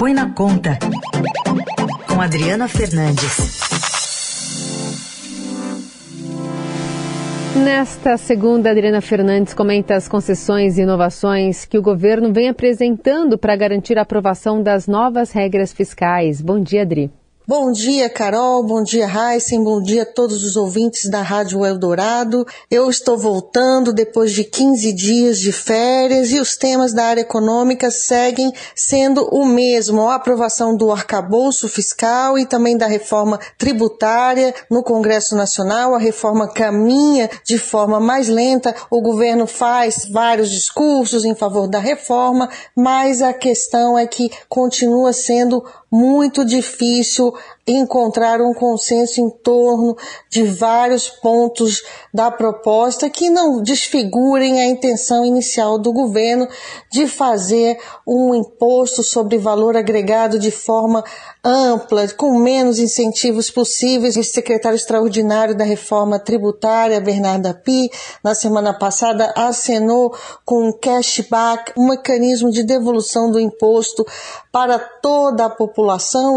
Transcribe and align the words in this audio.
Põe 0.00 0.14
na 0.14 0.30
Conta, 0.32 0.78
com 2.08 2.22
Adriana 2.22 2.66
Fernandes. 2.66 3.60
Nesta 7.62 8.16
segunda, 8.16 8.70
Adriana 8.70 9.02
Fernandes 9.02 9.52
comenta 9.52 9.94
as 9.94 10.08
concessões 10.08 10.78
e 10.78 10.82
inovações 10.84 11.66
que 11.66 11.76
o 11.76 11.82
governo 11.82 12.32
vem 12.32 12.48
apresentando 12.48 13.36
para 13.36 13.54
garantir 13.54 13.98
a 13.98 14.02
aprovação 14.02 14.62
das 14.62 14.86
novas 14.86 15.32
regras 15.32 15.70
fiscais. 15.70 16.40
Bom 16.40 16.58
dia, 16.60 16.80
Adri. 16.80 17.10
Bom 17.50 17.72
dia, 17.72 18.08
Carol. 18.08 18.62
Bom 18.62 18.80
dia, 18.80 19.08
Heisen. 19.08 19.64
Bom 19.64 19.82
dia 19.82 20.04
a 20.04 20.06
todos 20.06 20.44
os 20.44 20.56
ouvintes 20.56 21.10
da 21.10 21.20
Rádio 21.20 21.66
Eldorado. 21.66 22.46
Eu 22.70 22.88
estou 22.88 23.18
voltando 23.18 23.92
depois 23.92 24.30
de 24.30 24.44
15 24.44 24.92
dias 24.92 25.40
de 25.40 25.50
férias 25.50 26.30
e 26.30 26.38
os 26.38 26.56
temas 26.56 26.92
da 26.92 27.06
área 27.06 27.22
econômica 27.22 27.90
seguem 27.90 28.52
sendo 28.72 29.24
o 29.32 29.44
mesmo. 29.44 30.08
A 30.08 30.14
aprovação 30.14 30.76
do 30.76 30.92
arcabouço 30.92 31.68
fiscal 31.68 32.38
e 32.38 32.46
também 32.46 32.78
da 32.78 32.86
reforma 32.86 33.40
tributária 33.58 34.54
no 34.70 34.84
Congresso 34.84 35.34
Nacional. 35.34 35.92
A 35.92 35.98
reforma 35.98 36.46
caminha 36.46 37.28
de 37.42 37.58
forma 37.58 37.98
mais 37.98 38.28
lenta. 38.28 38.72
O 38.88 39.00
governo 39.02 39.48
faz 39.48 40.06
vários 40.08 40.50
discursos 40.50 41.24
em 41.24 41.34
favor 41.34 41.66
da 41.66 41.80
reforma, 41.80 42.48
mas 42.76 43.20
a 43.20 43.32
questão 43.32 43.98
é 43.98 44.06
que 44.06 44.30
continua 44.48 45.12
sendo 45.12 45.64
muito 45.90 46.44
difícil 46.44 47.34
encontrar 47.66 48.40
um 48.40 48.52
consenso 48.52 49.20
em 49.20 49.30
torno 49.30 49.96
de 50.28 50.42
vários 50.42 51.08
pontos 51.08 51.82
da 52.12 52.30
proposta 52.30 53.08
que 53.08 53.30
não 53.30 53.62
desfigurem 53.62 54.60
a 54.60 54.66
intenção 54.66 55.24
inicial 55.24 55.78
do 55.78 55.92
governo 55.92 56.48
de 56.90 57.06
fazer 57.06 57.78
um 58.06 58.34
imposto 58.34 59.02
sobre 59.02 59.38
valor 59.38 59.76
agregado 59.76 60.38
de 60.38 60.50
forma 60.50 61.04
ampla, 61.44 62.08
com 62.08 62.38
menos 62.38 62.78
incentivos 62.78 63.50
possíveis. 63.50 64.16
O 64.16 64.24
secretário 64.24 64.76
extraordinário 64.76 65.56
da 65.56 65.64
reforma 65.64 66.18
tributária, 66.18 67.00
Bernardo 67.00 67.46
Api, 67.46 67.90
na 68.22 68.34
semana 68.34 68.74
passada 68.74 69.32
acenou 69.36 70.14
com 70.44 70.68
um 70.68 70.72
cashback, 70.72 71.72
um 71.76 71.88
mecanismo 71.88 72.50
de 72.50 72.62
devolução 72.62 73.30
do 73.30 73.38
imposto 73.38 74.04
para 74.52 74.78
toda 74.78 75.46
a 75.46 75.50
população. 75.50 75.79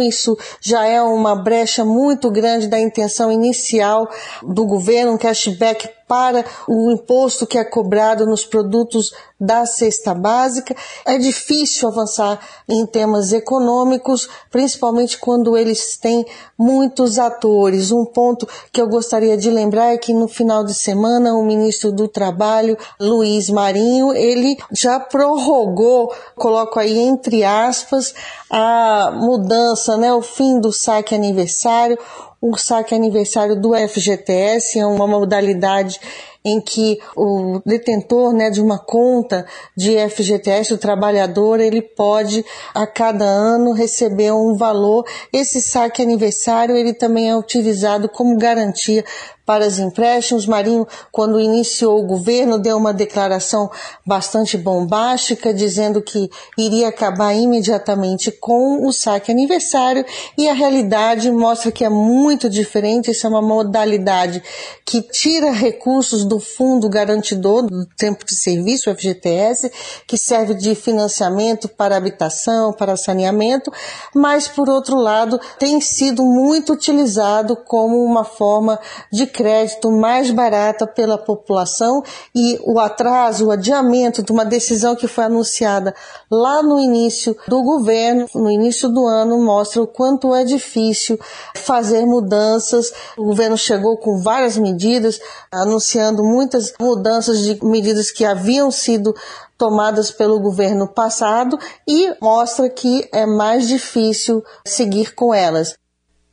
Isso 0.00 0.36
já 0.60 0.84
é 0.84 1.00
uma 1.02 1.34
brecha 1.34 1.84
muito 1.84 2.30
grande 2.30 2.68
da 2.68 2.78
intenção 2.78 3.30
inicial 3.30 4.08
do 4.42 4.64
governo, 4.64 5.12
um 5.12 5.18
cashback 5.18 5.88
para 6.12 6.44
o 6.68 6.90
imposto 6.90 7.46
que 7.46 7.56
é 7.56 7.64
cobrado 7.64 8.26
nos 8.26 8.44
produtos 8.44 9.14
da 9.40 9.64
cesta 9.64 10.12
básica. 10.12 10.76
É 11.06 11.16
difícil 11.16 11.88
avançar 11.88 12.38
em 12.68 12.84
temas 12.84 13.32
econômicos, 13.32 14.28
principalmente 14.50 15.16
quando 15.16 15.56
eles 15.56 15.96
têm 15.96 16.26
muitos 16.58 17.18
atores. 17.18 17.90
Um 17.90 18.04
ponto 18.04 18.46
que 18.70 18.78
eu 18.78 18.88
gostaria 18.90 19.38
de 19.38 19.50
lembrar 19.50 19.94
é 19.94 19.96
que 19.96 20.12
no 20.12 20.28
final 20.28 20.62
de 20.64 20.74
semana 20.74 21.32
o 21.32 21.42
ministro 21.42 21.90
do 21.90 22.06
Trabalho, 22.06 22.76
Luiz 23.00 23.48
Marinho, 23.48 24.12
ele 24.12 24.58
já 24.70 25.00
prorrogou, 25.00 26.12
coloco 26.36 26.78
aí 26.78 26.98
entre 26.98 27.42
aspas, 27.42 28.14
a 28.50 29.10
mudança, 29.14 29.96
né, 29.96 30.12
o 30.12 30.20
fim 30.20 30.60
do 30.60 30.70
saque 30.70 31.14
aniversário, 31.14 31.98
o 32.42 32.58
saque 32.58 32.92
aniversário 32.92 33.54
do 33.54 33.72
FGTS, 33.72 34.80
é 34.80 34.84
uma 34.84 35.06
modalidade 35.06 36.00
em 36.44 36.60
que 36.60 36.98
o 37.16 37.60
detentor 37.64 38.32
né, 38.32 38.50
de 38.50 38.60
uma 38.60 38.78
conta 38.78 39.46
de 39.76 39.96
FGTS, 40.08 40.74
o 40.74 40.78
trabalhador, 40.78 41.60
ele 41.60 41.80
pode 41.80 42.44
a 42.74 42.86
cada 42.86 43.24
ano 43.24 43.72
receber 43.72 44.32
um 44.32 44.56
valor. 44.56 45.04
Esse 45.32 45.60
saque 45.60 46.02
aniversário 46.02 46.76
ele 46.76 46.92
também 46.92 47.30
é 47.30 47.36
utilizado 47.36 48.08
como 48.08 48.36
garantia 48.36 49.04
para 49.44 49.66
os 49.66 49.78
empréstimos. 49.78 50.46
Marinho, 50.46 50.86
quando 51.10 51.40
iniciou 51.40 51.98
o 51.98 52.06
governo, 52.06 52.58
deu 52.58 52.76
uma 52.76 52.92
declaração 52.92 53.70
bastante 54.06 54.56
bombástica, 54.56 55.52
dizendo 55.52 56.00
que 56.00 56.30
iria 56.56 56.88
acabar 56.88 57.34
imediatamente 57.34 58.30
com 58.30 58.86
o 58.86 58.92
saque 58.92 59.30
aniversário, 59.30 60.04
e 60.38 60.48
a 60.48 60.54
realidade 60.54 61.30
mostra 61.30 61.72
que 61.72 61.84
é 61.84 61.88
muito 61.88 62.48
diferente. 62.48 63.10
Isso 63.10 63.26
é 63.26 63.30
uma 63.30 63.42
modalidade 63.42 64.42
que 64.84 65.02
tira 65.02 65.50
recursos 65.50 66.24
do 66.32 66.40
fundo 66.40 66.88
garantidor 66.88 67.66
do 67.66 67.84
tempo 67.94 68.24
de 68.24 68.34
serviço, 68.34 68.90
o 68.90 68.94
FGTS, 68.94 69.70
que 70.06 70.16
serve 70.16 70.54
de 70.54 70.74
financiamento 70.74 71.68
para 71.68 71.94
habitação, 71.94 72.72
para 72.72 72.96
saneamento, 72.96 73.70
mas, 74.14 74.48
por 74.48 74.70
outro 74.70 74.96
lado, 74.96 75.38
tem 75.58 75.78
sido 75.78 76.24
muito 76.24 76.72
utilizado 76.72 77.54
como 77.54 78.02
uma 78.02 78.24
forma 78.24 78.80
de 79.12 79.26
crédito 79.26 79.90
mais 79.90 80.30
barata 80.30 80.86
pela 80.86 81.18
população 81.18 82.02
e 82.34 82.58
o 82.64 82.78
atraso, 82.80 83.48
o 83.48 83.50
adiamento 83.50 84.22
de 84.22 84.32
uma 84.32 84.46
decisão 84.46 84.96
que 84.96 85.06
foi 85.06 85.24
anunciada 85.24 85.94
lá 86.30 86.62
no 86.62 86.80
início 86.80 87.36
do 87.46 87.62
governo, 87.62 88.26
no 88.34 88.50
início 88.50 88.88
do 88.88 89.06
ano, 89.06 89.38
mostra 89.38 89.82
o 89.82 89.86
quanto 89.86 90.34
é 90.34 90.44
difícil 90.44 91.20
fazer 91.54 92.06
mudanças. 92.06 92.90
O 93.18 93.24
governo 93.24 93.58
chegou 93.58 93.98
com 93.98 94.18
várias 94.22 94.56
medidas, 94.56 95.20
anunciando 95.50 96.21
muitas 96.22 96.72
mudanças 96.80 97.44
de 97.44 97.64
medidas 97.64 98.10
que 98.10 98.24
haviam 98.24 98.70
sido 98.70 99.14
tomadas 99.58 100.10
pelo 100.10 100.40
governo 100.40 100.88
passado 100.88 101.58
e 101.86 102.12
mostra 102.20 102.68
que 102.68 103.08
é 103.12 103.26
mais 103.26 103.68
difícil 103.68 104.42
seguir 104.66 105.14
com 105.14 105.32
elas. 105.34 105.74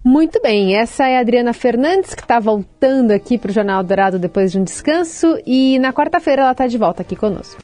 Muito 0.04 0.42
bem, 0.42 0.76
essa 0.76 1.08
é 1.08 1.18
a 1.18 1.20
Adriana 1.20 1.52
Fernandes, 1.52 2.16
que 2.16 2.22
está 2.22 2.40
voltando 2.40 3.12
aqui 3.12 3.38
para 3.38 3.52
o 3.52 3.54
Jornal 3.54 3.84
Dourado 3.84 4.18
depois 4.18 4.52
de 4.52 4.58
um 4.58 4.64
descanso, 4.64 5.38
e 5.46 5.78
na 5.78 5.92
quarta-feira 5.92 6.44
ela 6.44 6.52
está 6.54 6.68
de 6.68 6.78
volta 6.78 7.02
aqui 7.02 7.18
conosco. 7.18 7.58